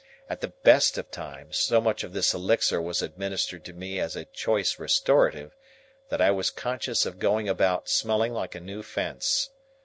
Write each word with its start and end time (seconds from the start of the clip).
At 0.27 0.41
the 0.41 0.47
best 0.63 0.97
of 0.97 1.11
times, 1.11 1.59
so 1.59 1.79
much 1.79 2.03
of 2.03 2.11
this 2.11 2.33
elixir 2.33 2.81
was 2.81 3.03
administered 3.03 3.63
to 3.65 3.73
me 3.73 3.99
as 3.99 4.15
a 4.15 4.25
choice 4.25 4.79
restorative, 4.79 5.55
that 6.09 6.19
I 6.19 6.31
was 6.31 6.49
conscious 6.49 7.05
of 7.05 7.19
going 7.19 7.47
about, 7.47 7.87
smelling 7.87 8.33
like 8.33 8.55
a 8.55 8.59
new 8.59 8.81
fence. 8.81 9.51